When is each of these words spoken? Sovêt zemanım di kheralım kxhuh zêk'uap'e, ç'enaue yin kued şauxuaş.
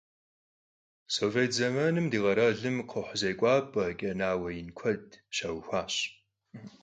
Sovêt 1.15 1.51
zemanım 1.59 2.07
di 2.11 2.19
kheralım 2.23 2.77
kxhuh 2.89 3.11
zêk'uap'e, 3.21 3.85
ç'enaue 3.99 4.51
yin 4.55 4.69
kued 4.79 5.07
şauxuaş. 5.35 5.95